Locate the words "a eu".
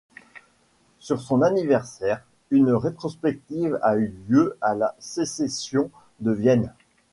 3.83-4.11